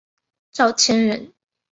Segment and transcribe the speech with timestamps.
[0.51, 1.31] 赵谦人。